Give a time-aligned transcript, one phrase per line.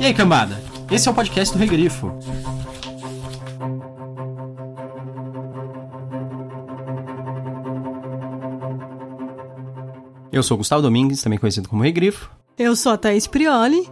[0.00, 0.60] E aí, cambada?
[0.90, 2.12] Esse é o podcast do Regrifo.
[10.32, 12.30] Eu sou Gustavo Domingues, também conhecido como Regrifo.
[12.58, 13.88] Eu sou a Thaís Prioli.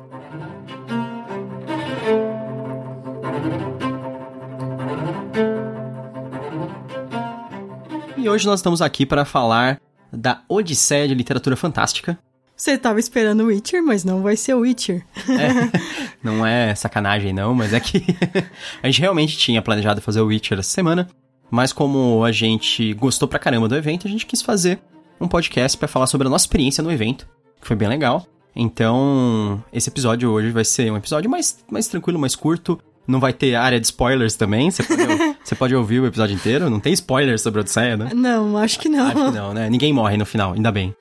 [8.17, 9.81] E hoje nós estamos aqui para falar
[10.13, 12.19] da Odisseia de Literatura Fantástica.
[12.63, 15.05] Você tava esperando o Witcher, mas não vai ser o Witcher.
[15.29, 15.81] É,
[16.23, 18.05] não é sacanagem não, mas é que
[18.81, 21.09] a gente realmente tinha planejado fazer o Witcher essa semana,
[21.51, 24.79] mas como a gente gostou pra caramba do evento, a gente quis fazer
[25.21, 27.27] um podcast para falar sobre a nossa experiência no evento,
[27.61, 28.25] que foi bem legal.
[28.55, 32.79] Então, esse episódio hoje vai ser um episódio mais, mais tranquilo, mais curto.
[33.09, 34.71] Não vai ter área de spoilers também.
[34.71, 35.03] Você pode,
[35.43, 36.71] você pode ouvir o episódio inteiro.
[36.71, 38.11] Não tem spoilers sobre a Odisseia, né?
[38.15, 39.09] Não, acho que não.
[39.09, 39.69] Acho que não, né?
[39.69, 40.95] Ninguém morre no final, ainda bem.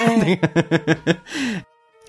[0.00, 1.18] É.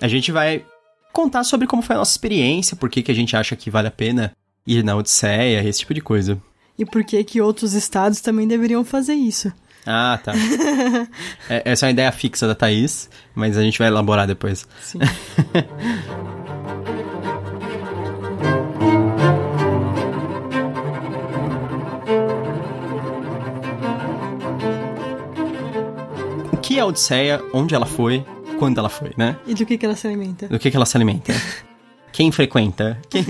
[0.00, 0.64] a gente vai
[1.12, 3.88] contar sobre como foi a nossa experiência, por que, que a gente acha que vale
[3.88, 4.32] a pena
[4.66, 6.40] ir na Odisseia, esse tipo de coisa.
[6.78, 9.52] E por que que outros estados também deveriam fazer isso?
[9.86, 10.32] Ah, tá.
[11.48, 14.66] É- essa é uma ideia fixa da Thaís, mas a gente vai elaborar depois.
[14.82, 14.98] Sim.
[26.76, 28.22] que é a Odisseia, onde ela foi,
[28.58, 29.38] quando ela foi, né?
[29.46, 30.46] E do que que ela se alimenta?
[30.46, 31.32] Do que, que ela se alimenta?
[32.12, 33.00] Quem frequenta?
[33.08, 33.24] Quem-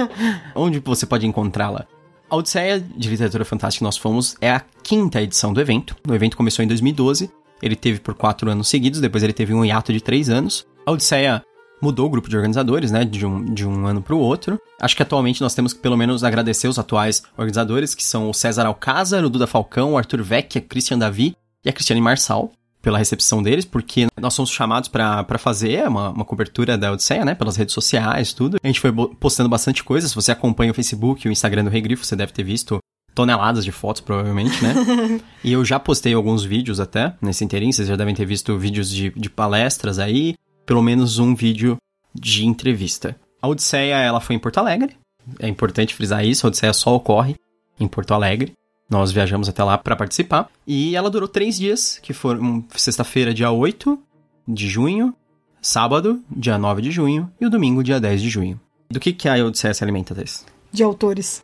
[0.56, 1.86] Onde você pode encontrá-la?
[2.30, 5.94] A Odisseia de Literatura Fantástica que nós fomos é a quinta edição do evento.
[6.08, 7.30] O evento começou em 2012,
[7.60, 10.66] ele teve por quatro anos seguidos, depois ele teve um hiato de três anos.
[10.86, 11.42] A Odisseia
[11.82, 14.58] mudou o grupo de organizadores, né, de um, de um ano para o outro.
[14.80, 18.32] Acho que atualmente nós temos que pelo menos agradecer os atuais organizadores, que são o
[18.32, 22.50] César Alcázar, o Duda Falcão, o Arthur Vecchia, Christian Davi e a Cristiane Marçal
[22.86, 27.34] pela recepção deles, porque nós somos chamados pra fazer uma, uma cobertura da Odisseia, né?
[27.34, 28.58] Pelas redes sociais, tudo.
[28.62, 30.06] A gente foi postando bastante coisa.
[30.06, 32.78] Se você acompanha o Facebook e o Instagram do Regrifo, você deve ter visto
[33.12, 34.72] toneladas de fotos, provavelmente, né?
[35.42, 37.72] e eu já postei alguns vídeos até nesse inteirinho.
[37.72, 40.36] Vocês já devem ter visto vídeos de, de palestras aí.
[40.64, 41.78] Pelo menos um vídeo
[42.14, 43.16] de entrevista.
[43.42, 44.96] A Odisseia, ela foi em Porto Alegre.
[45.40, 46.46] É importante frisar isso.
[46.46, 47.34] A Odisseia só ocorre
[47.80, 48.52] em Porto Alegre.
[48.88, 50.48] Nós viajamos até lá para participar.
[50.66, 53.98] E ela durou três dias, que foram sexta-feira, dia 8
[54.46, 55.14] de junho,
[55.60, 58.60] sábado, dia 9 de junho, e o domingo, dia 10 de junho.
[58.88, 60.46] Do que, que a Odisseia se alimenta, Tess?
[60.72, 61.42] De autores.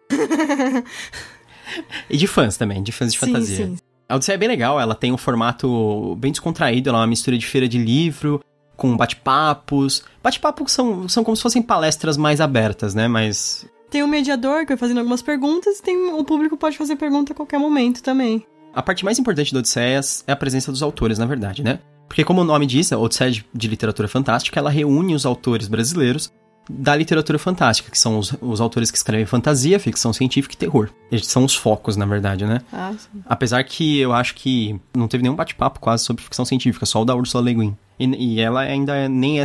[2.10, 3.66] E de fãs também, de fãs de fantasia.
[3.66, 3.82] Sim, sim.
[4.09, 7.38] A Odisseia é bem legal, ela tem um formato bem descontraído, ela é uma mistura
[7.38, 8.42] de feira de livro,
[8.76, 10.03] com bate-papos.
[10.22, 13.09] Bate-papos são, são como se fossem palestras mais abertas, né?
[13.09, 16.97] Mas Tem um mediador que vai fazendo algumas perguntas e tem, o público pode fazer
[16.97, 18.42] pergunta a qualquer momento também.
[18.72, 21.78] A parte mais importante do Odisseias é a presença dos autores, na verdade, né?
[22.08, 26.32] Porque como o nome diz, a Odisseia de- Literatura Fantástica, ela reúne os autores brasileiros
[26.70, 30.88] da literatura fantástica, que são os, os autores que escrevem fantasia, ficção científica e terror.
[31.10, 32.60] Eles são os focos, na verdade, né?
[32.72, 32.92] Ah.
[33.26, 37.04] Apesar que eu acho que não teve nenhum bate-papo quase sobre ficção científica, só o
[37.04, 37.76] da Ursula Le Guin.
[38.03, 39.45] E, e ela ainda é- nem é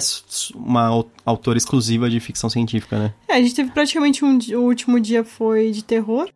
[0.56, 3.14] uma au- autora exclusiva de ficção científica, né?
[3.28, 6.28] É, a gente teve praticamente um o último dia foi de terror,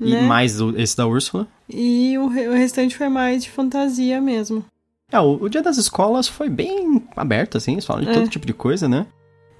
[0.00, 0.22] E né?
[0.22, 1.46] mais esse da Úrsula.
[1.68, 4.64] E o, o restante foi mais de fantasia mesmo.
[5.12, 8.12] É, o, o dia das escolas foi bem aberto, assim, eles falam de É.
[8.14, 9.06] todo tipo de coisa, né?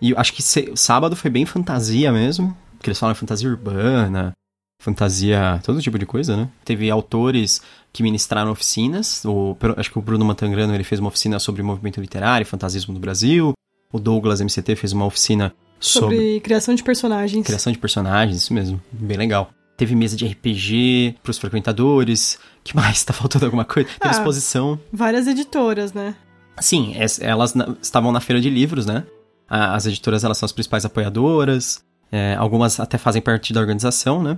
[0.01, 4.33] E acho que se- sábado foi bem fantasia mesmo, porque eles falam fantasia urbana,
[4.81, 6.49] fantasia, todo tipo de coisa, né?
[6.65, 7.61] Teve autores
[7.93, 12.01] que ministraram oficinas, o, acho que o Bruno Matangrano ele fez uma oficina sobre movimento
[12.01, 13.53] literário e fantasismo no Brasil,
[13.93, 17.45] o Douglas MCT fez uma oficina Sobre, sobre, criação de personagens.
[17.47, 19.51] criação de personagens, isso mesmo, bem legal.
[19.77, 23.03] Teve mesa de RPG pros frequentadores, que mais?
[23.07, 23.89] Tá faltando alguma coisa?
[23.89, 24.19] Teve Ah.
[24.19, 24.79] exposição.
[24.93, 26.15] Várias editoras, né?
[26.61, 29.05] Sim, elas estavam na feira de livros, né?
[29.49, 31.81] As editoras, elas são as principais apoiadoras,
[32.11, 34.37] é, algumas até fazem parte da organização, né?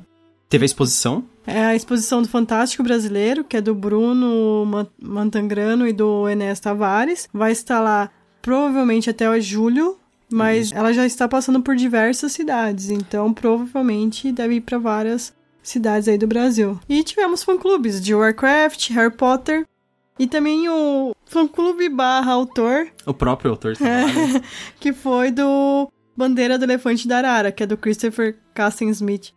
[0.51, 5.87] Teve a exposição, É a exposição do Fantástico Brasileiro, que é do Bruno Ma- Mantangrano
[5.87, 7.29] e do Enes Tavares.
[7.33, 8.11] Vai estar lá
[8.43, 9.97] provavelmente até o julho,
[10.29, 15.33] mas ela já está passando por diversas cidades, então provavelmente deve ir para várias
[15.63, 16.81] cidades aí do Brasil.
[16.89, 19.65] E tivemos fã-clubes de Warcraft, Harry Potter
[20.19, 24.05] e também o fã-clube barra autor, o próprio autor né?
[24.81, 29.31] que foi do Bandeira do Elefante da Arara, que é do Christopher Casten Smith.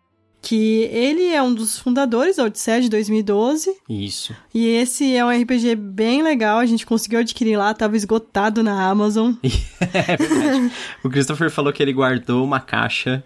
[0.46, 3.74] Que ele é um dos fundadores da Odisseia de 2012.
[3.90, 4.36] Isso.
[4.54, 6.58] E esse é um RPG bem legal.
[6.60, 9.36] A gente conseguiu adquirir lá, tava esgotado na Amazon.
[9.82, 10.72] é verdade.
[11.02, 13.24] o Christopher falou que ele guardou uma caixa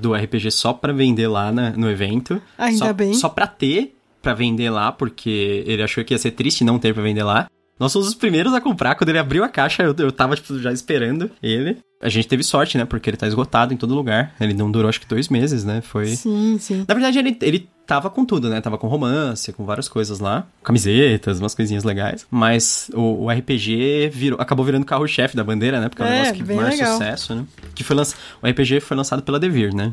[0.00, 2.42] do RPG só pra vender lá na- no evento.
[2.58, 3.14] Ainda só, bem.
[3.14, 6.92] Só pra ter pra vender lá, porque ele achou que ia ser triste não ter
[6.92, 7.46] pra vender lá.
[7.78, 8.94] Nós fomos os primeiros a comprar.
[8.94, 11.76] Quando ele abriu a caixa, eu, eu tava, tipo, já esperando ele.
[12.00, 12.84] A gente teve sorte, né?
[12.84, 14.34] Porque ele tá esgotado em todo lugar.
[14.40, 15.80] Ele não durou, acho que dois meses, né?
[15.80, 16.06] Foi.
[16.06, 16.84] Sim, sim.
[16.86, 18.60] Na verdade, ele, ele tava com tudo, né?
[18.60, 20.46] Tava com romance, com várias coisas lá.
[20.62, 22.26] Camisetas, umas coisinhas legais.
[22.30, 25.88] Mas o, o RPG virou, acabou virando carro-chefe da bandeira, né?
[25.88, 26.92] Porque é um É, negócio que maior legal.
[26.98, 27.44] sucesso, né?
[27.74, 28.14] Que foi lanç...
[28.42, 29.92] O RPG foi lançado pela Devir, né?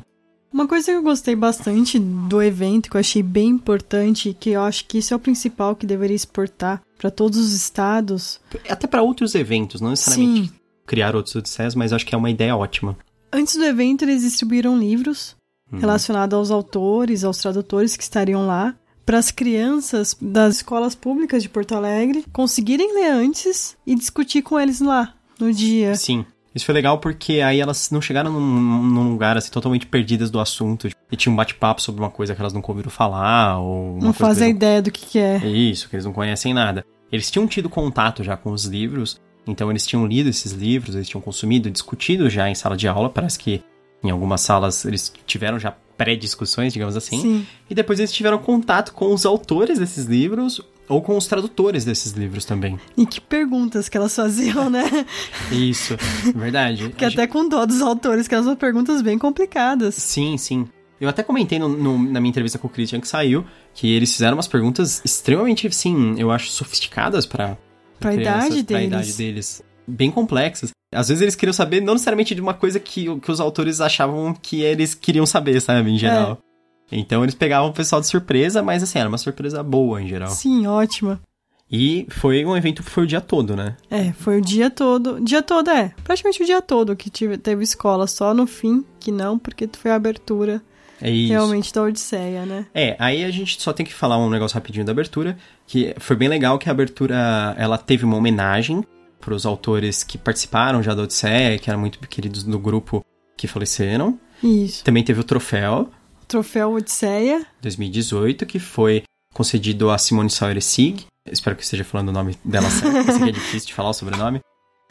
[0.54, 4.52] Uma coisa que eu gostei bastante do evento, que eu achei bem importante, e que
[4.52, 8.40] eu acho que isso é o principal que deveria exportar para todos os estados.
[8.70, 10.54] Até pra outros eventos, não necessariamente Sim.
[10.86, 12.96] criar outros odisseias, mas acho que é uma ideia ótima.
[13.32, 15.36] Antes do evento, eles distribuíram livros
[15.72, 15.80] Hum.
[15.80, 21.50] relacionados aos autores, aos tradutores que estariam lá, para as crianças das escolas públicas de
[21.50, 25.96] Porto Alegre conseguirem ler antes e discutir com eles lá no dia.
[25.96, 26.26] Sim.
[26.56, 30.40] Isso foi legal porque aí elas não chegaram num, num lugar assim totalmente perdidas do
[30.40, 34.14] assunto e tinha um bate-papo sobre uma coisa que elas nunca ouviram falar ou Não
[34.14, 35.40] fazem eles ideia do que, que é.
[35.40, 35.48] não...
[35.48, 36.86] Isso, que eles não conhecem nada.
[37.12, 41.08] Eles tinham tido contato já com os livros, então eles tinham lido esses livros, eles
[41.08, 43.64] tinham consumido, discutido já em sala de aula, parece que
[44.04, 47.22] em algumas salas eles tiveram já pré-discussões, digamos assim.
[47.22, 47.48] Sim.
[47.70, 52.12] E depois eles tiveram contato com os autores desses livros ou com os tradutores desses
[52.14, 52.80] livros também.
[52.98, 54.84] E que perguntas que elas faziam, né?
[55.52, 55.96] Isso,
[56.36, 56.90] verdade.
[56.98, 59.96] Que até com dó dos autores, que elas são perguntas bem complicadas.
[59.96, 60.68] Sim, sim.
[61.02, 63.44] Eu até comentei no- no- na minha entrevista com o Christian que saiu
[63.74, 67.58] que eles fizeram umas perguntas extremamente, assim, eu acho, sofisticadas pra,
[68.00, 68.88] Pra idade pra deles.
[68.88, 69.62] idade deles.
[69.88, 70.72] Bem complexas.
[70.94, 74.34] Às vezes eles queriam saber não necessariamente de uma coisa que, que os autores achavam
[74.40, 76.38] que eles queriam saber, sabe, em geral.
[76.96, 80.30] Então eles pegavam o pessoal de surpresa, mas assim, era uma surpresa boa em geral.
[80.30, 81.20] Sim, ótima.
[81.72, 83.76] E foi um evento que foi o dia todo, né?
[83.90, 85.20] É, foi o dia todo.
[85.20, 85.92] Dia todo, é.
[86.04, 88.06] Praticamente o dia todo que tive, teve escola.
[88.06, 90.62] Só no fim que não, porque foi a abertura
[91.02, 91.32] É isso.
[91.32, 92.68] realmente da Odisseia, né?
[92.76, 95.36] É, aí a gente só tem que falar um negócio rapidinho da abertura,
[95.66, 98.84] que foi bem legal que a abertura, ela teve uma homenagem
[99.20, 103.04] para os autores que participaram já da Odisseia, que eram muito queridos do grupo
[103.36, 104.20] que faleceram.
[104.44, 104.84] Isso.
[104.84, 105.90] Também teve o troféu
[106.24, 107.46] troféu Odisseia.
[107.62, 109.04] 2018, que foi
[109.34, 111.06] concedido a Simone Sauersig.
[111.30, 114.42] Espero que esteja falando o nome dela certo, porque é difícil de falar o sobrenome.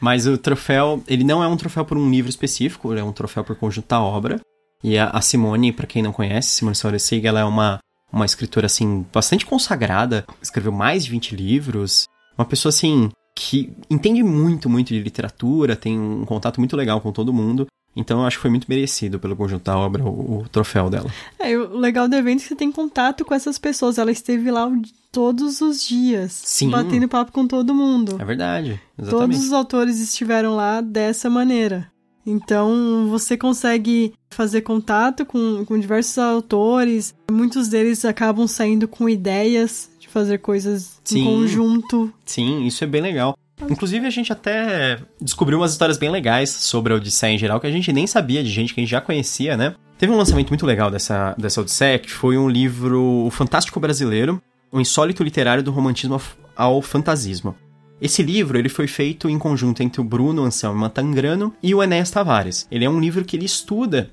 [0.01, 3.13] Mas o troféu, ele não é um troféu por um livro específico, ele é um
[3.13, 4.39] troféu por conjunto da obra.
[4.83, 7.79] E a, a Simone, pra quem não conhece, Simone Sauersig, ela é uma,
[8.11, 10.25] uma escritora, assim, bastante consagrada.
[10.41, 12.05] Escreveu mais de 20 livros.
[12.37, 17.11] Uma pessoa, assim, que entende muito, muito de literatura, tem um contato muito legal com
[17.11, 17.67] todo mundo.
[17.95, 21.09] Então eu acho que foi muito merecido pelo conjunto da obra o, o troféu dela.
[21.39, 23.97] É, e o legal do evento é que você tem contato com essas pessoas.
[23.97, 24.71] Ela esteve lá
[25.11, 26.31] todos os dias.
[26.43, 26.69] Sim.
[26.69, 28.17] Batendo papo com todo mundo.
[28.19, 29.39] É verdade, Todos exatamente.
[29.39, 31.91] os autores estiveram lá dessa maneira.
[32.25, 37.13] Então, você consegue fazer contato com, com diversos autores.
[37.29, 41.19] Muitos deles acabam saindo com ideias de fazer coisas Sim.
[41.19, 42.13] em conjunto.
[42.25, 43.37] Sim, isso é bem legal.
[43.69, 47.67] Inclusive, a gente até descobriu umas histórias bem legais sobre a Odisseia em geral, que
[47.67, 49.75] a gente nem sabia de gente que a gente já conhecia, né?
[49.97, 54.41] Teve um lançamento muito legal dessa, dessa Odisseia, que foi um livro O Fantástico Brasileiro,
[54.71, 56.19] o insólito literário do romantismo
[56.55, 57.55] ao fantasismo.
[58.01, 62.11] Esse livro ele foi feito em conjunto entre o Bruno Anselmo Matangrano e o Enéas
[62.11, 62.67] Tavares.
[62.69, 64.09] Ele é um livro que ele estuda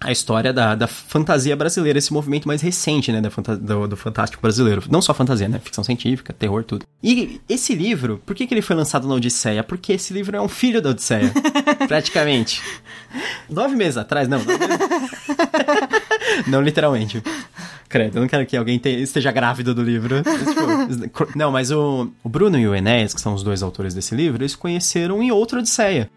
[0.00, 4.40] a história da, da fantasia brasileira, esse movimento mais recente, né, da do, do fantástico
[4.40, 4.82] brasileiro.
[4.88, 6.86] Não só fantasia, né, ficção científica, terror, tudo.
[7.02, 9.64] E esse livro, por que, que ele foi lançado na Odisseia?
[9.64, 11.32] Porque esse livro é um filho da Odisseia,
[11.88, 12.62] praticamente.
[13.50, 14.38] Nove meses atrás, não.
[14.38, 14.58] meses-
[16.46, 17.22] não literalmente.
[17.88, 20.22] Credo, eu não quero que alguém te- esteja grávido do livro.
[20.22, 24.14] Tipo, não, mas o, o Bruno e o Enéas, que são os dois autores desse
[24.14, 26.10] livro, eles conheceram em outra Odisseia.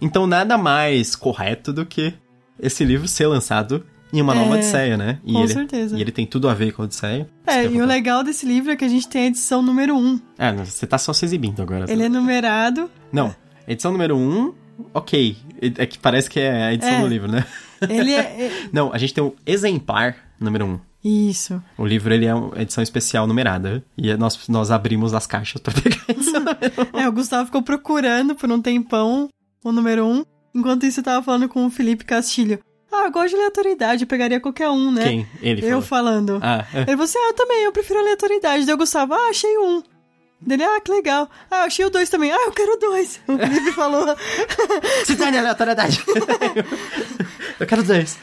[0.00, 2.14] Então nada mais correto do que
[2.60, 5.18] esse livro ser lançado em uma nova É, Odisseia, né?
[5.24, 5.96] E com ele, certeza.
[5.96, 7.28] E ele tem tudo a ver com a Odisseia.
[7.46, 9.94] É, quer e o legal desse livro é que a gente tem a edição número
[9.96, 10.20] 1.
[10.38, 11.90] É, você tá só se exibindo agora.
[11.90, 12.90] Ele é numerado.
[13.12, 13.34] Não,
[13.66, 14.54] edição número 1, um,
[14.94, 15.36] ok.
[15.60, 17.00] É que parece que é a edição É.
[17.02, 17.44] do livro, né?
[17.88, 18.18] Ele é.
[18.48, 20.68] é- Não, a gente tem o exemplar número 1.
[20.70, 20.80] Um.
[21.04, 21.62] Isso.
[21.76, 23.84] O livro, ele é uma edição especial numerada.
[23.96, 26.98] E nós, nós abrimos as caixas pra pegar a edição número um.
[26.98, 29.28] É, o Gustavo ficou procurando por um tempão
[29.62, 30.24] o número 1.
[30.54, 32.58] Enquanto isso, eu tava falando com o Felipe Castilho.
[32.90, 35.04] Ah, eu gosto de aleatoriedade, eu pegaria qualquer um, né?
[35.04, 35.26] Quem?
[35.42, 35.82] Ele Eu falou.
[35.82, 36.40] falando.
[36.42, 36.78] Ah, é.
[36.78, 38.64] Ele falou assim: Ah, eu também, eu prefiro aleatoriedade.
[38.64, 39.82] Daí o Gustavo, ah, achei um.
[40.40, 41.28] Dele, ah, que legal.
[41.50, 42.30] Ah, eu achei o dois também.
[42.32, 43.20] Ah, eu quero dois.
[43.28, 44.06] O Felipe falou.
[45.04, 46.02] Se dane a aleatoriedade.
[47.60, 48.18] eu quero dois.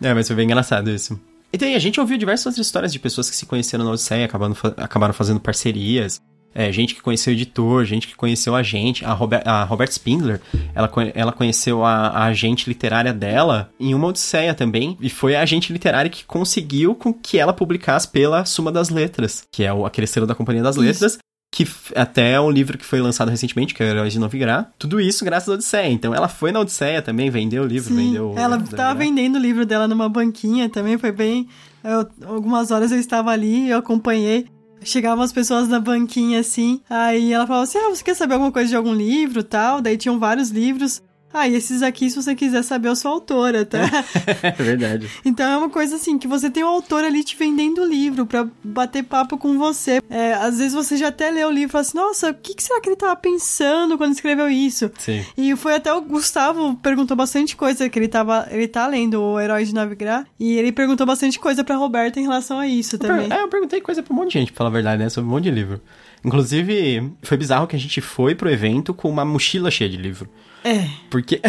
[0.00, 1.18] É, mas foi bem engraçado isso.
[1.52, 4.24] Então, e a gente ouviu diversas outras histórias de pessoas que se conheceram na Odisseia,
[4.24, 6.20] acabaram, fa- acabaram fazendo parcerias.
[6.54, 9.04] É, gente que conheceu o editor, gente que conheceu a gente.
[9.04, 10.40] A, Robert, a Robert Spindler,
[10.74, 14.96] ela, ela conheceu a, a agente literária dela em uma Odisseia também.
[15.00, 19.44] E foi a agente literária que conseguiu com que ela publicasse pela Suma das Letras,
[19.50, 20.84] que é o, aquele selo da Companhia das Isso.
[20.84, 21.18] Letras.
[21.54, 24.66] que f- até é um livro que foi lançado recentemente, que é Heróis de Novigrad.
[24.78, 25.90] Tudo isso graças à Odisseia.
[25.90, 28.34] Então ela foi na Odisseia também, vendeu o livro, Sim, vendeu...
[28.36, 28.98] ela Heróis de tava Novigrad.
[29.16, 31.46] vendendo o livro dela numa banquinha também, foi bem.
[31.84, 34.46] eu- algumas horas eu estava ali, eu acompanhei.
[34.84, 38.52] Chegavam as pessoas na banquinha assim, aí ela falava assim: Ah, você quer saber alguma
[38.52, 39.80] coisa de algum livro tal?
[39.80, 41.02] Daí tinham vários livros.
[41.32, 43.78] Ah, e esses aqui, se você quiser saber, eu sou autora, tá?
[44.42, 45.08] É verdade.
[45.24, 48.26] Então é uma coisa assim, que você tem um autor ali te vendendo o livro
[48.26, 50.02] pra bater papo com você.
[50.10, 52.54] É, às vezes você já até lê o livro e fala assim, nossa, o que,
[52.54, 54.90] que será que ele tava pensando quando escreveu isso?
[54.98, 55.24] Sim.
[55.36, 58.46] E foi até o Gustavo perguntou bastante coisa, que ele tava.
[58.50, 60.26] Ele tá lendo o Herói de Navigar.
[60.38, 63.32] E ele perguntou bastante coisa pra Roberta em relação a isso Eu per- também.
[63.32, 65.08] É, eu perguntei coisa pra um monte de gente, pra falar a verdade, né?
[65.08, 65.80] Sobre um monte de livro.
[66.24, 70.28] Inclusive, foi bizarro que a gente foi pro evento com uma mochila cheia de livro.
[70.64, 70.88] É.
[71.10, 71.40] Porque.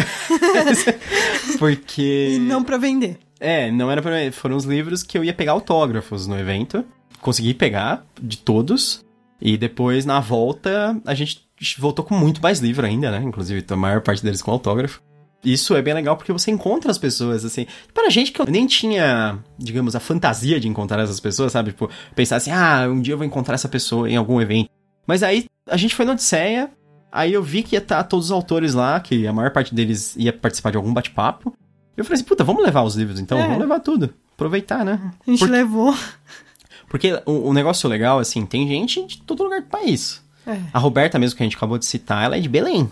[1.58, 2.36] Porque.
[2.36, 3.18] E não pra vender.
[3.38, 4.32] É, não era pra.
[4.32, 6.84] Foram os livros que eu ia pegar autógrafos no evento.
[7.20, 9.04] Consegui pegar de todos.
[9.40, 11.44] E depois, na volta, a gente
[11.78, 13.22] voltou com muito mais livro ainda, né?
[13.22, 15.02] Inclusive, a maior parte deles com autógrafo.
[15.44, 17.66] Isso é bem legal porque você encontra as pessoas, assim.
[17.92, 21.72] Para gente que eu nem tinha, digamos, a fantasia de encontrar essas pessoas, sabe?
[21.72, 24.70] Tipo, pensar assim, ah, um dia eu vou encontrar essa pessoa em algum evento.
[25.06, 26.70] Mas aí a gente foi na Odisseia,
[27.14, 30.14] aí eu vi que ia estar todos os autores lá, que a maior parte deles
[30.16, 31.54] ia participar de algum bate-papo.
[31.96, 33.42] Eu falei assim, puta, vamos levar os livros então, É.
[33.44, 34.12] vamos levar tudo.
[34.34, 35.00] Aproveitar, né?
[35.26, 35.94] A gente Por- levou.
[36.88, 40.22] Porque o, o negócio legal, assim, tem gente de todo lugar do país.
[40.46, 40.58] É.
[40.72, 42.90] A Roberta mesmo, que a gente acabou de citar, ela é de Belém.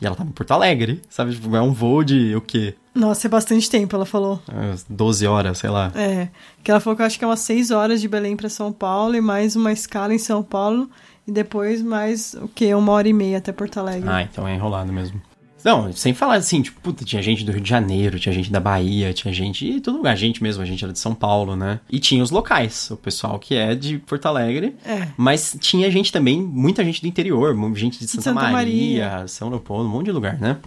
[0.00, 1.32] E ela tava em Porto Alegre, sabe?
[1.34, 2.74] Tipo, é um voo de, o quê?
[2.94, 4.40] Nossa, é bastante tempo, ela falou.
[4.50, 5.90] Umas 12 horas, sei lá.
[5.94, 6.28] É.
[6.62, 8.72] Que ela falou que eu acho que é umas seis horas de Belém pra São
[8.72, 10.88] Paulo e mais uma escala em São Paulo.
[11.26, 12.74] E depois mais, o quê?
[12.74, 14.08] Uma hora e meia até Porto Alegre.
[14.08, 15.20] Ah, então é enrolado mesmo.
[15.64, 18.60] Não, sem falar assim, tipo, puta, tinha gente do Rio de Janeiro, tinha gente da
[18.60, 21.56] Bahia, tinha gente de todo lugar, a gente mesmo, a gente era de São Paulo,
[21.56, 21.80] né?
[21.90, 24.76] E tinha os locais, o pessoal que é de Porto Alegre.
[24.84, 25.08] É.
[25.16, 29.26] Mas tinha gente também, muita gente do interior, gente de Santa, Santa Maria, Maria.
[29.26, 30.58] São Leopoldo, um monte de lugar, né?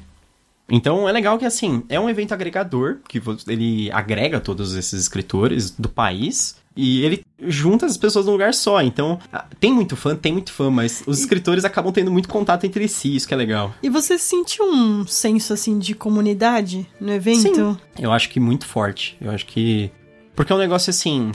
[0.69, 5.71] Então é legal que assim, é um evento agregador, que ele agrega todos esses escritores
[5.71, 8.81] do país e ele junta as pessoas num lugar só.
[8.81, 9.19] Então,
[9.59, 13.15] tem muito fã, tem muito fã, mas os escritores acabam tendo muito contato entre si,
[13.15, 13.73] isso que é legal.
[13.83, 17.73] E você sentiu um senso, assim, de comunidade no evento?
[17.73, 17.77] Sim.
[17.99, 19.17] Eu acho que muito forte.
[19.19, 19.91] Eu acho que.
[20.33, 21.33] Porque é um negócio assim.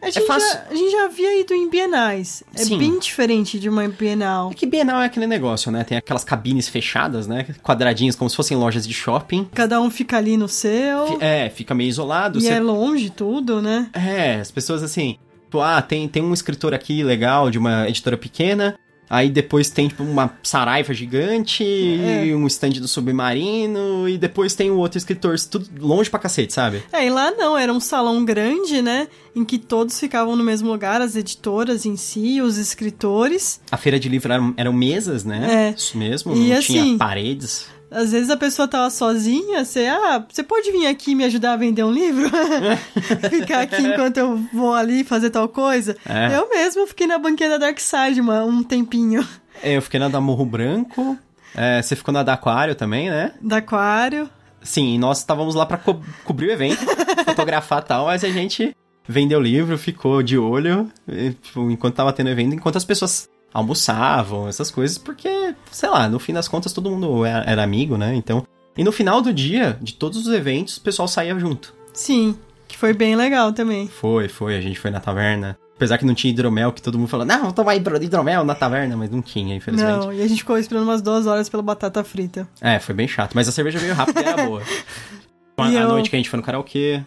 [0.00, 0.48] A gente, fácil.
[0.48, 2.42] já, a gente já havia ido em bienais.
[2.54, 2.78] É Sim.
[2.78, 4.50] bem diferente de uma bienal.
[4.50, 5.82] É que Bienal é aquele negócio, né?
[5.84, 7.44] Tem aquelas cabines fechadas, né?
[7.62, 9.48] Quadradinhas, como se fossem lojas de shopping.
[9.52, 11.18] Cada um fica ali no seu.
[11.20, 12.38] É, fica meio isolado.
[12.38, 13.88] e você- é longe tudo, né?
[13.92, 18.16] É, as pessoas assim, tipo, ah, tem, tem um escritor aqui legal de uma editora
[18.16, 18.78] pequena,
[19.08, 22.26] aí depois tem, tipo, uma saraiva gigante, É.
[22.26, 26.52] e um stand do submarino, e depois tem o outro escritor, tudo longe pra cacete,
[26.52, 26.82] sabe?
[26.92, 29.08] É, e lá não, era um salão grande, né?
[29.34, 33.60] Em que todos ficavam no mesmo lugar, as editoras em si, os escritores.
[33.70, 35.70] A feira de livro eram, eram mesas, né?
[35.70, 35.74] É.
[35.78, 37.66] Isso mesmo, E não assim- tinha paredes.
[37.90, 41.56] Às vezes a pessoa tava sozinha, você, ah, você pode vir aqui me ajudar a
[41.56, 42.28] vender um livro?
[43.30, 45.96] Ficar aqui enquanto eu vou ali fazer tal coisa?
[46.08, 46.36] É.
[46.36, 49.26] Eu mesma fiquei na banquinha da Dark Side uma, um tempinho.
[49.62, 51.16] É, Eu fiquei na da Morro Branco,
[51.54, 53.32] é, você ficou na da Aquário também, né?
[53.40, 54.28] Da Aquário.
[54.62, 56.78] Sim, nós estávamos lá pra co- cobrir o evento,
[57.24, 58.76] fotografar tal, mas a gente
[59.08, 63.28] vendeu o livro, ficou de olho, e, tipo, enquanto tava tendo evento, enquanto as pessoas
[63.52, 67.96] almoçavam, essas coisas, porque, sei lá, no fim das contas todo mundo era, era amigo,
[67.96, 68.14] né?
[68.14, 68.46] Então.
[68.76, 71.74] E no final do dia, de todos os eventos, o pessoal saía junto.
[71.92, 72.36] Sim,
[72.68, 73.88] que foi bem legal também.
[73.88, 75.58] Foi, foi, a gente foi na taverna.
[75.74, 78.96] Apesar que não tinha hidromel, que todo mundo falou, não, toma aí hidromel na taverna,
[78.96, 80.06] mas não tinha, infelizmente.
[80.06, 82.48] Não, e a gente ficou esperando umas duas horas pela batata frita.
[82.60, 84.62] É, foi bem chato, mas a cerveja veio rápido e era boa.
[85.56, 87.02] A eu- noite que a gente foi no karaokê,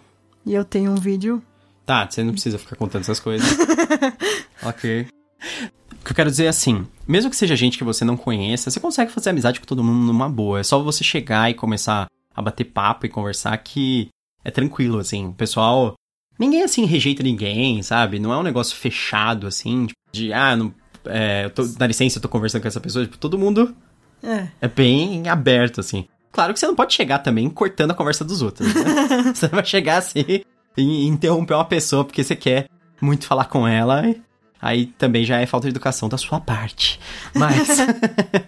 [0.45, 1.41] E eu tenho um vídeo.
[1.85, 3.47] Tá, você não precisa ficar contando essas coisas.
[4.63, 5.07] ok.
[6.01, 8.69] O que eu quero dizer é assim, mesmo que seja gente que você não conheça,
[8.71, 10.59] você consegue fazer amizade com todo mundo numa boa.
[10.59, 14.09] É só você chegar e começar a bater papo e conversar que
[14.43, 15.27] é tranquilo, assim.
[15.27, 15.93] O pessoal.
[16.39, 18.17] Ninguém assim rejeita ninguém, sabe?
[18.17, 20.73] Não é um negócio fechado, assim, tipo, de ah, não,
[21.05, 23.05] é, eu tô, dá licença, eu tô conversando com essa pessoa.
[23.05, 23.75] Tipo, todo mundo
[24.23, 24.47] É.
[24.59, 26.07] é bem aberto, assim.
[26.31, 29.33] Claro que você não pode chegar também cortando a conversa dos outros, né?
[29.35, 30.25] você vai chegar assim
[30.75, 32.67] e interromper uma pessoa porque você quer
[33.01, 34.07] muito falar com ela.
[34.09, 34.19] e
[34.61, 36.99] Aí também já é falta de educação da sua parte.
[37.33, 37.67] Mas.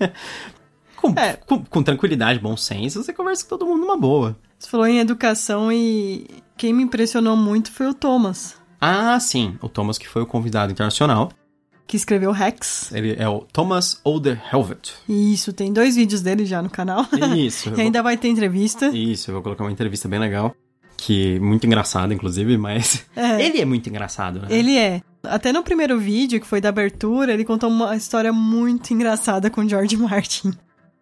[0.98, 1.34] com, É.
[1.34, 4.38] com, com tranquilidade, bom senso, você conversa com todo mundo numa boa.
[4.58, 9.58] Você falou em educação e quem me impressionou muito foi o Thomas, Ah, sim.
[9.62, 11.32] O Thomas, que foi o convidado internacional.
[11.86, 12.91] que escreveu Rex.
[12.93, 14.93] Ele é o Thomas Olderhelvet.
[15.08, 17.05] E isso, tem dois vídeos dele já no canal.
[17.36, 17.67] Isso.
[17.70, 18.88] e vou- ainda vai ter entrevista.
[18.88, 20.55] Isso, eu vou colocar uma entrevista bem legal.
[20.96, 23.05] Que muito engraçada, inclusive, mas.
[23.15, 23.43] É.
[23.46, 24.48] Ele é muito engraçado, né?
[24.50, 25.01] Ele é.
[25.25, 29.62] Até no primeiro vídeo, que foi da abertura, ele contou uma história muito engraçada com
[29.62, 30.53] o George Martin.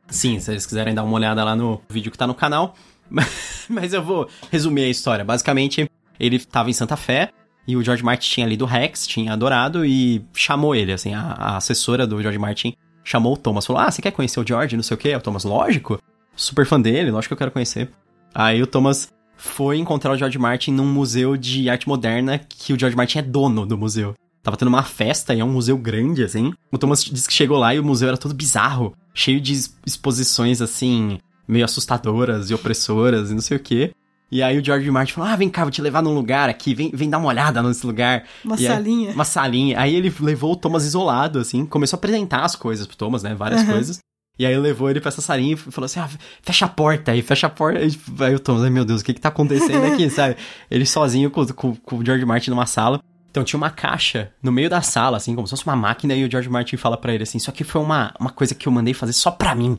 [0.07, 2.75] Sim, se vocês quiserem dar uma olhada lá no vídeo que tá no canal.
[3.67, 5.25] Mas eu vou resumir a história.
[5.25, 7.31] Basicamente, ele tava em Santa Fé
[7.67, 11.57] e o George Martin tinha lido Rex, tinha adorado e chamou ele, assim, a, a
[11.57, 14.75] assessora do George Martin chamou o Thomas, falou: Ah, você quer conhecer o George?
[14.75, 15.15] Não sei o quê.
[15.15, 15.99] O Thomas, lógico.
[16.35, 17.89] Super fã dele, lógico que eu quero conhecer.
[18.35, 22.79] Aí o Thomas foi encontrar o George Martin num museu de arte moderna que o
[22.79, 24.13] George Martin é dono do museu.
[24.43, 26.53] Tava tendo uma festa e é um museu grande, assim.
[26.71, 30.61] O Thomas disse que chegou lá e o museu era todo bizarro, cheio de exposições,
[30.61, 31.17] assim,
[31.47, 33.91] meio assustadoras e opressoras e não sei o quê.
[34.31, 36.75] E aí o George Martin falou: Ah, vem cá, vou te levar num lugar aqui,
[36.75, 38.25] vem, vem dar uma olhada nesse lugar.
[38.45, 39.09] Uma e salinha.
[39.09, 39.79] Aí, uma salinha.
[39.79, 43.33] Aí ele levou o Thomas isolado, assim, começou a apresentar as coisas pro Thomas, né?
[43.33, 43.71] Várias uhum.
[43.71, 43.99] coisas.
[44.39, 46.09] E aí levou ele pra essa salinha e falou assim: ah,
[46.41, 47.79] fecha a porta aí, fecha a porta.
[47.79, 50.35] Aí o Thomas, meu Deus, o que que tá acontecendo aqui, sabe?
[50.69, 52.99] Ele sozinho com, com, com o George Martin numa sala.
[53.29, 56.25] Então tinha uma caixa no meio da sala, assim, como se fosse uma máquina, e
[56.25, 58.71] o George Martin fala para ele assim: Isso aqui foi uma, uma coisa que eu
[58.71, 59.77] mandei fazer só pra mim.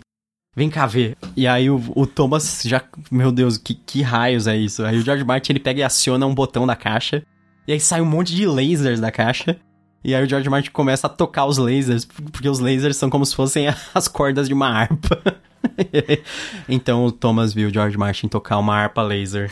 [0.54, 1.16] Vem cá ver.
[1.34, 2.82] E aí o, o Thomas já.
[3.10, 4.84] Meu Deus, que, que raios é isso?
[4.84, 7.22] Aí o George Martin ele pega e aciona um botão da caixa.
[7.66, 9.58] E aí sai um monte de lasers da caixa.
[10.04, 13.24] E aí o George Martin começa a tocar os lasers, porque os lasers são como
[13.24, 15.22] se fossem as cordas de uma harpa.
[16.68, 19.48] então o Thomas viu o George Martin tocar uma harpa laser.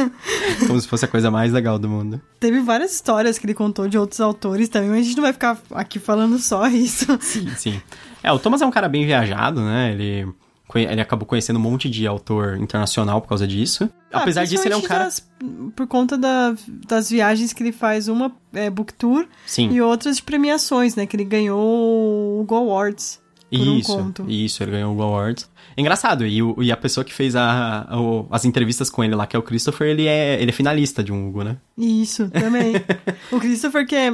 [0.66, 2.20] como se fosse a coisa mais legal do mundo.
[2.38, 5.32] Teve várias histórias que ele contou de outros autores também, mas a gente não vai
[5.32, 7.18] ficar aqui falando só isso.
[7.20, 7.82] Sim, sim.
[8.22, 9.92] É, o Thomas é um cara bem viajado, né?
[9.92, 10.28] Ele
[10.74, 13.88] ele acabou conhecendo um monte de autor internacional por causa disso.
[14.12, 15.04] Ah, Apesar disso, ele é um cara.
[15.04, 15.26] Das,
[15.74, 16.54] por conta da,
[16.86, 19.70] das viagens que ele faz, uma é book tour Sim.
[19.70, 21.06] e outras de premiações, né?
[21.06, 23.20] Que ele ganhou o Go Awards.
[23.50, 25.48] Isso, um isso, ele ganhou o Go Awards.
[25.76, 27.96] Engraçado, e, o, e a pessoa que fez a, a,
[28.30, 31.12] as entrevistas com ele lá, que é o Christopher, ele é, ele é finalista de
[31.12, 31.56] um Hugo, né?
[31.76, 32.74] Isso, também.
[33.32, 34.12] o Christopher, que é,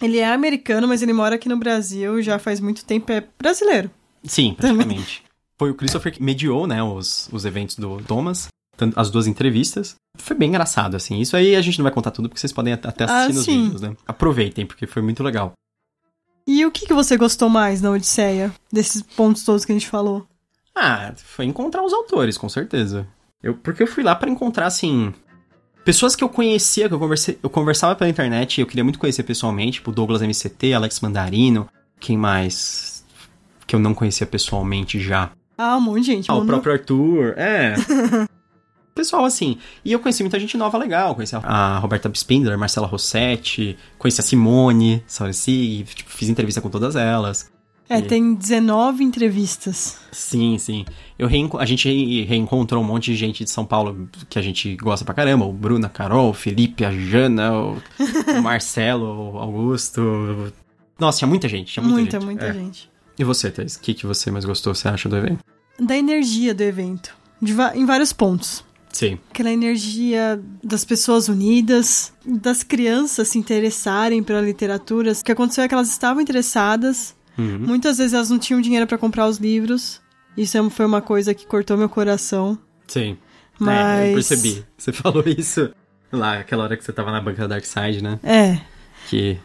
[0.00, 3.90] ele é americano, mas ele mora aqui no Brasil já faz muito tempo, é brasileiro.
[4.22, 5.22] Sim, praticamente.
[5.22, 5.33] Também.
[5.58, 8.48] Foi o Christopher que mediou, né, os, os eventos do Thomas,
[8.96, 9.94] as duas entrevistas.
[10.16, 11.20] Foi bem engraçado, assim.
[11.20, 13.44] Isso aí a gente não vai contar tudo, porque vocês podem até assistir ah, nos
[13.44, 13.62] sim.
[13.64, 13.96] vídeos, né?
[14.06, 15.52] Aproveitem, porque foi muito legal.
[16.46, 19.88] E o que, que você gostou mais na Odisseia, desses pontos todos que a gente
[19.88, 20.26] falou?
[20.74, 23.06] Ah, foi encontrar os autores, com certeza.
[23.42, 25.14] Eu, porque eu fui lá para encontrar, assim,
[25.84, 28.98] pessoas que eu conhecia, que eu, conversei, eu conversava pela internet e eu queria muito
[28.98, 31.68] conhecer pessoalmente, tipo Douglas MCT, Alex Mandarino,
[32.00, 33.04] quem mais
[33.66, 35.30] que eu não conhecia pessoalmente já.
[35.56, 36.30] Ah, um monte de gente.
[36.30, 37.74] Ah, o próprio Arthur, é.
[38.94, 39.58] Pessoal, assim.
[39.84, 41.14] E eu conheci muita gente nova legal.
[41.14, 46.94] Conheci a Roberta Spindler, Marcela Rossetti, conheci a Simone, Saurici, tipo, fiz entrevista com todas
[46.94, 47.52] elas.
[47.88, 48.02] É, e...
[48.02, 49.98] tem 19 entrevistas.
[50.12, 50.84] Sim, sim.
[51.18, 51.58] Eu reenco...
[51.58, 55.12] A gente reencontrou um monte de gente de São Paulo que a gente gosta pra
[55.12, 55.44] caramba.
[55.44, 57.82] O Bruno, a Carol, o Felipe, a Jana, o,
[58.38, 60.52] o Marcelo, o Augusto.
[60.98, 61.72] Nossa, tinha muita gente.
[61.72, 62.26] Tinha muita, muita gente.
[62.26, 62.52] Muita, é.
[62.52, 62.93] gente.
[63.18, 63.76] E você, Thais?
[63.76, 65.44] O que, que você mais gostou, você acha, do evento?
[65.78, 67.14] Da energia do evento.
[67.74, 68.64] em vários pontos.
[68.94, 69.18] Sim.
[69.30, 75.12] Aquela energia das pessoas unidas, das crianças se interessarem pela literatura.
[75.12, 77.14] O que aconteceu é que elas estavam interessadas.
[77.36, 77.58] Uhum.
[77.58, 80.00] Muitas vezes elas não tinham dinheiro para comprar os livros.
[80.36, 82.56] Isso é foi uma coisa que cortou meu coração.
[82.86, 83.18] Sim.
[83.58, 84.00] Mas...
[84.00, 84.64] É, eu percebi.
[84.78, 85.70] Você falou isso
[86.12, 88.20] lá, aquela hora que você tava na banca da Dark Side, né?
[88.22, 88.60] É.
[89.08, 89.38] Que...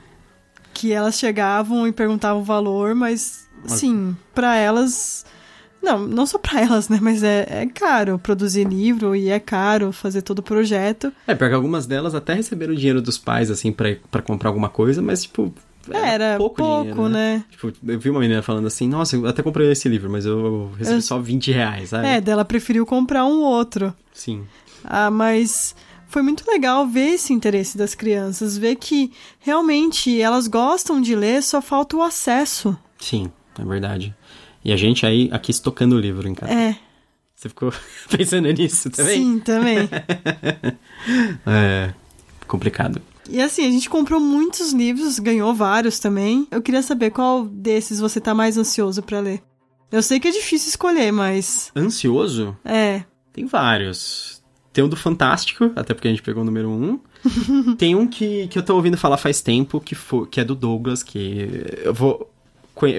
[0.80, 5.26] Que elas chegavam e perguntavam o valor, mas Sim, para elas.
[5.82, 7.00] Não, não só para elas, né?
[7.02, 11.12] Mas é, é caro produzir livro e é caro fazer todo o projeto.
[11.28, 15.24] É, porque algumas delas até receberam dinheiro dos pais, assim, para comprar alguma coisa, mas,
[15.24, 15.54] tipo,
[15.90, 17.38] era, era pouco, pouco dinheiro, né?
[17.38, 17.46] né?
[17.50, 20.72] Tipo, eu vi uma menina falando assim, nossa, eu até comprei esse livro, mas eu
[20.78, 21.02] recebi eu...
[21.02, 22.08] só 20 reais, sabe?
[22.08, 23.94] É, dela preferiu comprar um outro.
[24.14, 24.44] Sim.
[24.84, 25.76] Ah, mas
[26.10, 31.42] foi muito legal ver esse interesse das crianças, ver que realmente elas gostam de ler,
[31.42, 32.78] só falta o acesso.
[33.00, 34.16] Sim é verdade.
[34.64, 36.54] E a gente aí aqui estocando o livro em casa.
[36.54, 36.78] É.
[37.36, 37.72] Você ficou
[38.10, 39.18] pensando nisso também?
[39.18, 39.90] Sim, também.
[41.46, 41.94] é
[42.48, 43.02] complicado.
[43.30, 46.48] E assim, a gente comprou muitos livros, ganhou vários também.
[46.50, 49.42] Eu queria saber qual desses você tá mais ansioso para ler.
[49.92, 51.72] Eu sei que é difícil escolher, mas.
[51.76, 52.58] Ansioso?
[52.66, 53.04] É.
[53.32, 54.39] Tem vários.
[54.72, 57.00] Tem um do Fantástico, até porque a gente pegou o número um.
[57.78, 60.56] Tem um que, que eu tô ouvindo falar faz tempo, que, for, que é do
[60.56, 62.30] Douglas, que eu vou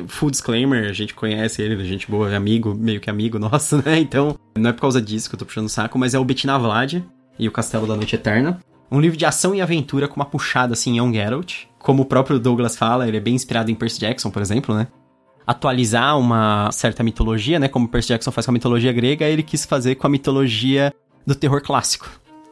[0.09, 3.99] full disclaimer, a gente conhece ele, gente boa, é amigo, meio que amigo nosso, né?
[3.99, 6.25] Então, não é por causa disso que eu tô puxando o saco, mas é o
[6.25, 7.03] Bettina Vlad
[7.39, 8.61] e o Castelo da Noite Eterna.
[8.91, 11.65] Um livro de ação e aventura com uma puxada assim Young Geralt.
[11.79, 14.89] Como o próprio Douglas fala, ele é bem inspirado em Percy Jackson, por exemplo, né?
[15.47, 17.69] Atualizar uma certa mitologia, né?
[17.69, 20.93] Como Percy Jackson faz com a mitologia grega, ele quis fazer com a mitologia
[21.27, 22.09] do terror clássico.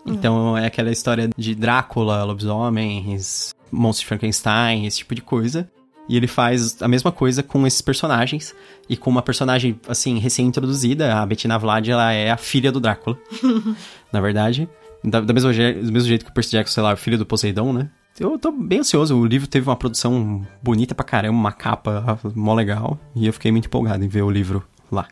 [0.07, 5.69] Então é aquela história de Drácula, lobisomens, monstro de Frankenstein, esse tipo de coisa.
[6.09, 8.55] E ele faz a mesma coisa com esses personagens.
[8.89, 13.19] E com uma personagem, assim, recém-introduzida, a Bettina Vlad, ela é a filha do Drácula.
[14.11, 14.67] na verdade.
[15.05, 17.19] Da, da mesma, do mesmo jeito que o Percy Jackson, sei lá, é o filho
[17.19, 17.91] do Poseidon, né?
[18.19, 19.17] Eu tô bem ansioso.
[19.17, 22.99] O livro teve uma produção bonita pra caramba, uma capa mó legal.
[23.15, 25.07] E eu fiquei muito empolgado em ver o livro lá.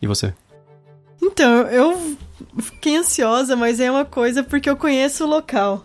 [0.00, 0.34] E você?
[1.20, 2.16] Então, eu
[2.58, 5.84] fiquei ansiosa, mas é uma coisa porque eu conheço o local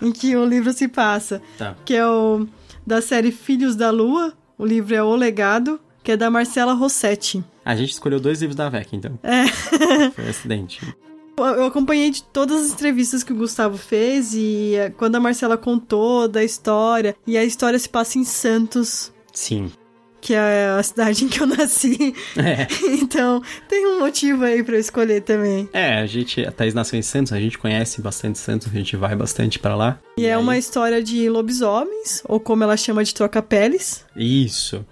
[0.00, 1.40] em que o livro se passa.
[1.56, 1.76] Tá.
[1.84, 2.46] Que é o
[2.86, 4.32] da série Filhos da Lua.
[4.56, 7.42] O livro é O Legado, que é da Marcela Rossetti.
[7.64, 9.18] A gente escolheu dois livros da VEC, então.
[9.22, 9.46] É.
[10.12, 10.94] Foi um acidente.
[11.36, 15.56] Eu acompanhei de todas as entrevistas que o Gustavo fez e eh, quando a Marcela
[15.56, 19.12] contou da história, e a história se passa em Santos.
[19.32, 19.72] Sim.
[20.24, 22.14] Que é a cidade em que eu nasci.
[22.34, 22.66] É.
[23.04, 25.68] Então, tem um motivo aí pra eu escolher também.
[25.70, 28.96] É, a gente, a Thaís nasceu em Santos, a gente conhece bastante Santos, a gente
[28.96, 30.00] vai bastante para lá.
[30.16, 30.40] E, e é aí...
[30.40, 34.06] uma história de lobisomens, ou como ela chama de troca-peles.
[34.16, 34.84] Isso.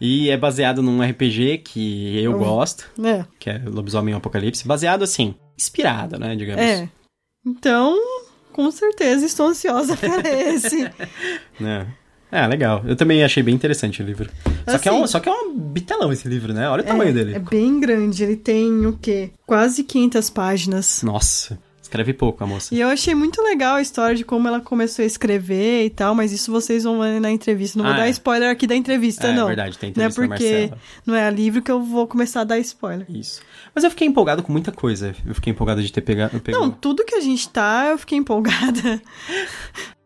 [0.00, 3.24] E é baseado num RPG que eu gosto, é.
[3.38, 4.66] que é Lobisomem Apocalipse.
[4.66, 6.62] Baseado assim, inspirado, né, digamos.
[6.62, 6.88] É.
[7.46, 7.96] Então,
[8.52, 10.84] com certeza estou ansiosa para esse.
[11.62, 11.99] é.
[12.32, 12.82] É, legal.
[12.86, 14.30] Eu também achei bem interessante o livro.
[14.68, 16.68] Só, que é um, assim, só que é um bitelão esse livro, né?
[16.68, 17.34] Olha o é, tamanho dele.
[17.34, 18.22] É bem grande.
[18.22, 19.30] Ele tem o quê?
[19.46, 21.02] Quase 500 páginas.
[21.02, 21.58] Nossa.
[21.90, 22.72] Escreve pouco a moça.
[22.72, 26.14] E eu achei muito legal a história de como ela começou a escrever e tal,
[26.14, 27.76] mas isso vocês vão ver na entrevista.
[27.76, 28.10] Não ah, vou dar é.
[28.10, 29.46] spoiler aqui da entrevista, é, não.
[29.46, 30.72] É verdade, tem entrevista Não é porque
[31.04, 33.04] não é a livro que eu vou começar a dar spoiler.
[33.08, 33.40] Isso.
[33.74, 35.16] Mas eu fiquei empolgado com muita coisa.
[35.26, 36.40] Eu fiquei empolgado de ter pegado...
[36.52, 39.02] Não, tudo que a gente tá, eu fiquei empolgada.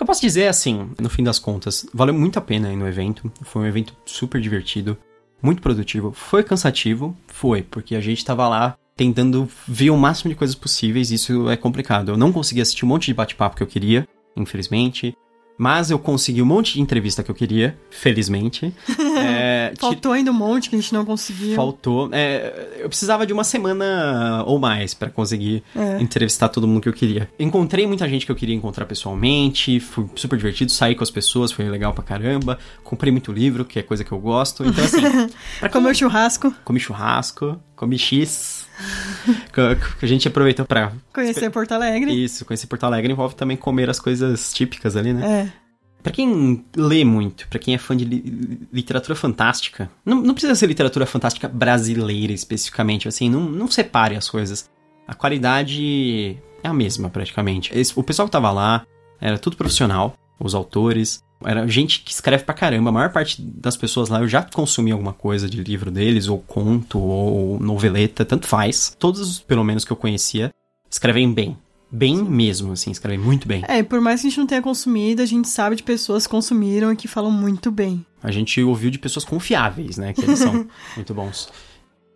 [0.00, 2.76] Que eu posso dizer é assim, no fim das contas, valeu muito a pena ir
[2.76, 3.30] no evento.
[3.42, 4.96] Foi um evento super divertido,
[5.42, 6.10] muito produtivo.
[6.10, 7.14] Foi cansativo?
[7.26, 11.56] Foi, porque a gente tava lá tentando ver o máximo de coisas possíveis, isso é
[11.56, 12.12] complicado.
[12.12, 15.14] Eu não consegui assistir um monte de bate-papo que eu queria, infelizmente.
[15.60, 18.72] Mas eu consegui um monte de entrevista que eu queria, felizmente.
[19.20, 21.54] É, Faltou ainda um monte que a gente não conseguiu.
[21.54, 22.08] Faltou.
[22.10, 26.00] É, eu precisava de uma semana ou mais para conseguir é.
[26.00, 27.28] entrevistar todo mundo que eu queria.
[27.38, 31.52] Encontrei muita gente que eu queria encontrar pessoalmente, foi super divertido, saí com as pessoas,
[31.52, 32.58] foi legal pra caramba.
[32.82, 34.64] Comprei muito livro, que é coisa que eu gosto.
[34.64, 35.02] Então, assim.
[35.60, 36.54] pra comer churrasco.
[36.64, 38.68] Comi churrasco, comi X.
[39.98, 40.92] que a gente aproveitou pra.
[41.14, 42.12] Conhecer Porto Alegre.
[42.12, 45.46] Isso, conhecer Porto Alegre envolve também comer as coisas típicas ali, né?
[45.48, 45.70] É.
[46.02, 50.54] Pra quem lê muito, pra quem é fã de li literatura fantástica, não, não precisa
[50.54, 54.70] ser literatura fantástica brasileira especificamente, assim, não, não separe as coisas.
[55.06, 57.70] A qualidade é a mesma, praticamente.
[57.78, 58.86] Esse, o pessoal que tava lá
[59.20, 62.90] era tudo profissional, os autores, era gente que escreve pra caramba.
[62.90, 66.38] A maior parte das pessoas lá eu já consumi alguma coisa de livro deles, ou
[66.38, 68.94] conto, ou noveleta, tanto faz.
[68.98, 70.52] Todos, pelo menos que eu conhecia,
[70.90, 71.56] escrevem bem.
[71.92, 73.64] Bem mesmo, assim, escrevem muito bem.
[73.66, 76.30] É, por mais que a gente não tenha consumido, a gente sabe de pessoas que
[76.30, 78.06] consumiram e que falam muito bem.
[78.22, 80.12] A gente ouviu de pessoas confiáveis, né?
[80.12, 81.50] Que eles são muito bons.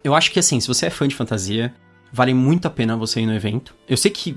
[0.04, 1.74] Eu acho que, assim, se você é fã de fantasia,
[2.12, 3.74] vale muito a pena você ir no evento.
[3.88, 4.36] Eu sei que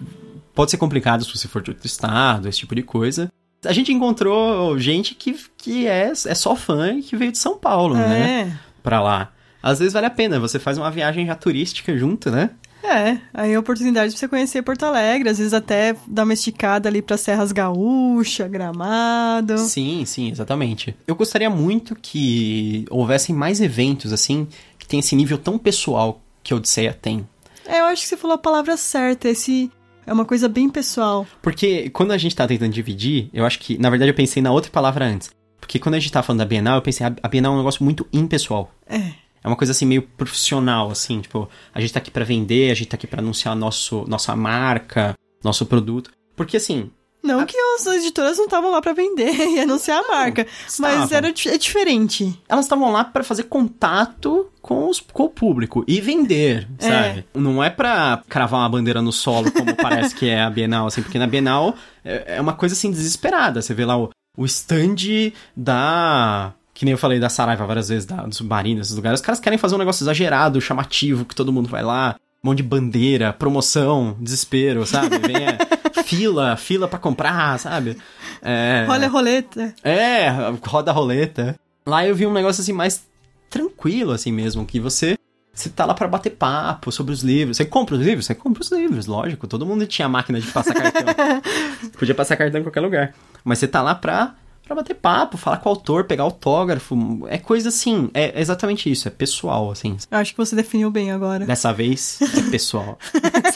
[0.55, 3.31] pode ser complicado se você for de outro estado, esse tipo de coisa.
[3.65, 7.57] A gente encontrou gente que, que é, é só fã e que veio de São
[7.57, 8.07] Paulo, é.
[8.07, 8.59] né?
[8.83, 9.31] Pra lá.
[9.61, 12.51] Às vezes vale a pena, você faz uma viagem já turística junto, né?
[12.83, 16.87] É, aí a oportunidade de você conhecer Porto Alegre, às vezes até dar uma esticada
[16.87, 19.57] ali para Serras Gaúcha, Gramado.
[19.57, 20.95] Sim, sim, exatamente.
[21.05, 26.53] Eu gostaria muito que houvessem mais eventos assim, que tem esse nível tão pessoal que
[26.53, 27.27] a Odisseia tem.
[27.65, 29.69] É, eu acho que você falou a palavra certa, esse
[30.07, 31.27] é uma coisa bem pessoal.
[31.41, 34.51] Porque quando a gente tá tentando dividir, eu acho que, na verdade, eu pensei na
[34.51, 35.29] outra palavra antes.
[35.59, 37.83] Porque quando a gente tá falando da Bienal, eu pensei, a Bienal é um negócio
[37.83, 38.71] muito impessoal.
[38.87, 39.11] É.
[39.43, 42.73] É uma coisa assim meio profissional, assim, tipo, a gente tá aqui para vender, a
[42.73, 46.09] gente tá aqui para anunciar nosso, nossa marca, nosso produto.
[46.35, 46.89] Porque assim.
[47.27, 47.45] Não a...
[47.45, 50.47] que as editoras não estavam lá para vender e anunciar a marca,
[50.79, 52.39] mas era é diferente.
[52.47, 56.89] Elas estavam lá para fazer contato com, os, com o público e vender, é.
[56.89, 57.25] sabe?
[57.33, 61.01] Não é para cravar uma bandeira no solo, como parece que é a Bienal, assim,
[61.01, 63.61] porque na Bienal é, é uma coisa assim desesperada.
[63.61, 68.05] Você vê lá o, o stand da que nem eu falei da Saraiva várias vezes,
[68.05, 71.51] da, do Submarino, esses lugares, os caras querem fazer um negócio exagerado, chamativo, que todo
[71.51, 75.15] mundo vai lá, um monte de bandeira, promoção, desespero, sabe?
[75.15, 75.76] É,
[76.07, 77.97] fila, fila para comprar, sabe?
[78.41, 79.75] É, Olha a roleta.
[79.83, 80.29] É,
[80.65, 81.59] roda a roleta.
[81.85, 83.05] Lá eu vi um negócio assim mais
[83.49, 85.17] tranquilo, assim mesmo, que você
[85.53, 87.57] você tá lá para bater papo sobre os livros.
[87.57, 88.25] Você compra os livros?
[88.27, 89.47] Você compra os livros, lógico.
[89.47, 91.03] Todo mundo tinha máquina de passar cartão.
[91.97, 93.13] Podia passar cartão em qualquer lugar.
[93.43, 94.35] Mas você tá lá pra
[94.67, 97.25] para bater papo, falar com o autor, pegar autógrafo.
[97.27, 99.97] É coisa assim, é exatamente isso, é pessoal, assim.
[100.11, 101.45] Eu acho que você definiu bem agora.
[101.45, 102.99] Dessa vez, é pessoal.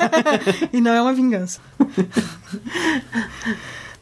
[0.71, 1.59] e não é uma vingança.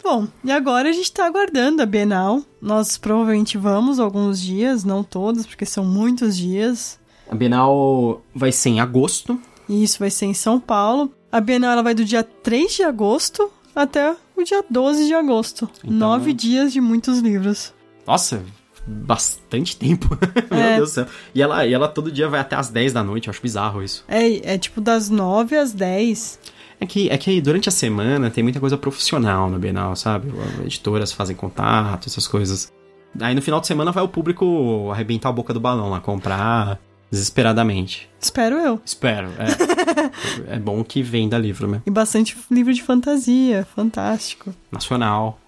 [0.02, 2.42] Bom, e agora a gente tá aguardando a Bienal.
[2.62, 7.00] Nós provavelmente vamos alguns dias, não todos, porque são muitos dias.
[7.30, 9.40] A Bienal vai ser em agosto.
[9.68, 11.12] E isso vai ser em São Paulo.
[11.32, 15.70] A Bienal ela vai do dia 3 de agosto até o dia 12 de agosto.
[15.84, 17.74] Então- Nove dias de muitos livros.
[18.06, 18.42] Nossa,
[18.88, 20.18] bastante tempo.
[20.50, 20.76] Meu É.
[20.78, 21.06] Deus do céu.
[21.34, 23.84] E ela, e ela todo dia vai até às 10 da noite, eu acho bizarro
[23.84, 24.04] isso.
[24.08, 26.40] É, é tipo das 9 às 10.
[26.82, 30.32] É que, é que durante a semana tem muita coisa profissional na Bienal, sabe?
[30.64, 32.72] Editoras fazem contato, essas coisas.
[33.20, 36.80] Aí no final de semana vai o público arrebentar a boca do balão lá, comprar
[37.12, 38.10] desesperadamente.
[38.20, 38.82] Espero eu.
[38.86, 40.56] Espero, é.
[40.56, 41.84] é bom que venda livro mesmo.
[41.86, 43.68] E bastante livro de fantasia.
[43.76, 44.54] Fantástico.
[44.72, 45.40] Nacional.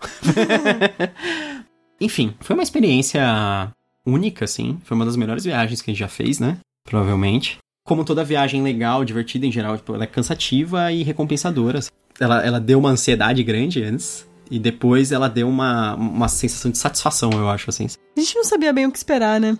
[1.99, 3.71] Enfim, foi uma experiência
[4.05, 4.79] única, assim.
[4.83, 6.57] Foi uma das melhores viagens que a gente já fez, né?
[6.83, 7.57] Provavelmente.
[7.85, 11.79] Como toda viagem legal, divertida em geral, tipo, ela é cansativa e recompensadora.
[12.19, 14.27] Ela, ela deu uma ansiedade grande antes.
[14.49, 17.87] E depois ela deu uma, uma sensação de satisfação, eu acho, assim.
[18.17, 19.57] A gente não sabia bem o que esperar, né?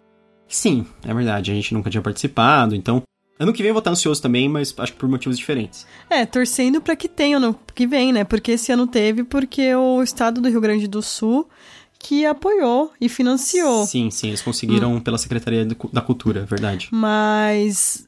[0.52, 1.52] Sim, é verdade.
[1.52, 3.02] A gente nunca tinha participado, então.
[3.40, 5.88] Ano que vem eu vou estar ansioso também, mas acho que por motivos diferentes.
[6.08, 8.24] É, torcendo pra que tenha no que vem, né?
[8.24, 11.50] Porque esse ano teve porque o estado do Rio Grande do Sul
[11.98, 13.86] que apoiou e financiou.
[13.86, 16.90] Sim, sim, eles conseguiram pela Secretaria da Cultura, verdade.
[16.92, 18.08] Mas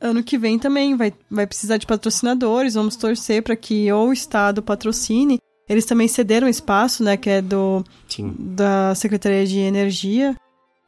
[0.00, 2.74] ano que vem também vai, vai precisar de patrocinadores.
[2.74, 5.38] Vamos torcer pra que ou o estado patrocine.
[5.68, 7.16] Eles também cederam espaço, né?
[7.16, 8.34] Que é do Sim.
[8.38, 10.36] da Secretaria de Energia.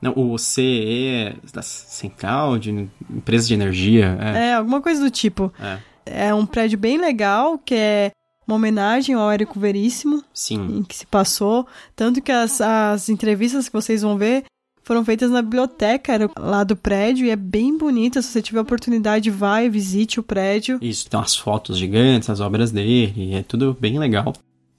[0.00, 2.70] Não, o CE da Central de
[3.10, 4.16] Empresas de Energia.
[4.20, 4.48] É.
[4.48, 5.52] É, alguma coisa do tipo.
[5.60, 5.78] é.
[6.10, 8.10] É um prédio bem legal, que é
[8.46, 10.24] uma homenagem ao Érico Veríssimo.
[10.32, 10.78] Sim.
[10.78, 11.66] em que se passou.
[11.94, 14.44] Tanto que as, as entrevistas que vocês vão ver
[14.82, 18.22] foram feitas na biblioteca lá do prédio e é bem bonita.
[18.22, 20.78] Se você tiver oportunidade, vai, visite o prédio.
[20.80, 24.32] Isso, tem umas fotos gigantes, as obras dele, é tudo bem legal.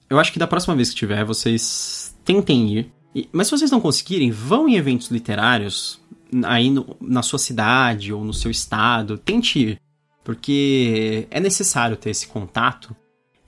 [0.08, 2.92] Eu acho que da próxima vez que tiver, vocês tentem ir.
[3.14, 6.00] E- mas se vocês não conseguirem, vão em eventos literários
[6.44, 9.18] aí no- na sua cidade ou no seu estado.
[9.18, 9.80] Tente ir.
[10.22, 12.94] Porque é necessário ter esse contato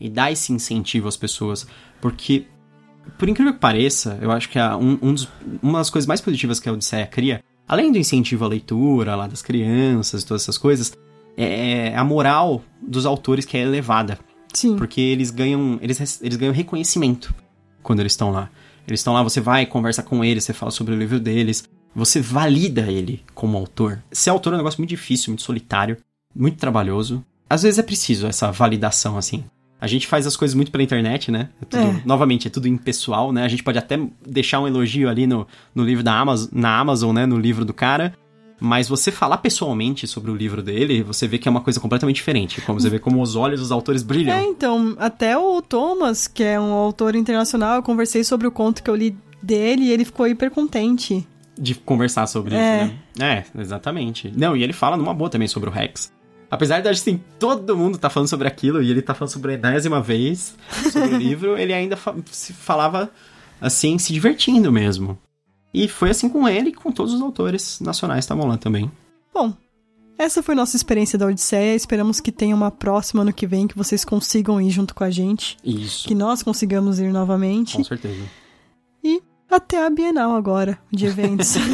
[0.00, 1.66] e dar esse incentivo às pessoas.
[2.00, 2.46] Porque,
[3.18, 5.28] por incrível que pareça, eu acho que a- um, um dos-
[5.62, 9.26] uma das coisas mais positivas que a Odisseia cria, além do incentivo à leitura lá
[9.26, 10.92] das crianças e todas essas coisas,
[11.36, 14.18] é a moral dos autores que é elevada.
[14.52, 14.76] Sim.
[14.76, 17.32] Porque eles ganham, eles, eles ganham reconhecimento
[17.82, 18.50] quando eles estão lá.
[18.86, 21.64] Eles estão lá, você vai, conversa com eles, você fala sobre o livro deles,
[21.94, 24.02] você valida ele como autor.
[24.10, 25.96] Ser autor é um negócio muito difícil, muito solitário,
[26.34, 27.24] muito trabalhoso.
[27.48, 29.44] Às vezes é preciso essa validação, assim.
[29.80, 31.48] A gente faz as coisas muito pela internet, né?
[31.60, 32.02] É tudo- É.
[32.04, 33.42] Novamente, é tudo impessoal, né?
[33.44, 37.12] A gente pode até deixar um elogio ali no, no livro da Amazon, na Amazon,
[37.14, 37.26] né?
[37.26, 38.14] No livro do cara.
[38.64, 42.14] Mas você falar pessoalmente sobre o livro dele, você vê que é uma coisa completamente
[42.16, 42.60] diferente.
[42.60, 44.36] Como você vê como os olhos dos autores brilham.
[44.36, 48.80] É, então, até o Thomas, que é um autor internacional, eu conversei sobre o conto
[48.82, 51.26] que eu li dele e ele ficou hiper contente.
[51.58, 52.84] de conversar sobre É.
[52.84, 53.44] isso, né?
[53.56, 54.32] É, exatamente.
[54.36, 56.12] Não, e ele fala numa boa também sobre o Rex.
[56.50, 59.54] Apesar de assim, todo mundo tá falando sobre aquilo e ele tá falando sobre a
[59.54, 60.54] enésima vez
[60.92, 63.10] sobre o livro, ele ainda fa- se falava
[63.60, 65.18] assim, se divertindo mesmo.
[65.74, 68.90] E foi assim com ele e com todos os autores nacionais que estavam lá também.
[69.34, 69.54] Bom,
[70.18, 71.74] essa foi nossa experiência da Odisseia.
[71.74, 75.10] Esperamos que tenha uma próxima ano que vem, que vocês consigam ir junto com a
[75.10, 77.76] gente, Isso, que nós consigamos ir novamente.
[77.76, 78.22] com certeza.
[79.02, 81.54] E até a Bienal agora, de eventos.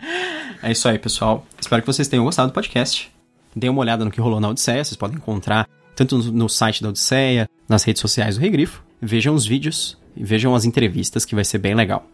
[0.62, 1.46] É isso aí, pessoal.
[1.60, 3.12] Espero que vocês tenham gostado do podcast.
[3.54, 4.82] Deem uma olhada no que rolou na Odisseia.
[4.82, 8.82] Vocês podem encontrar tanto no- no site da Odisseia, nas redes sociais do Regrifo.
[9.00, 12.06] Vejam os vídeos e vejam as entrevistas, que vai ser bem legal.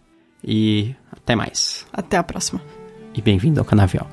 [0.45, 1.87] E até mais.
[1.93, 2.61] até a próxima.
[3.15, 4.09] E bem-vindo ao Canavial.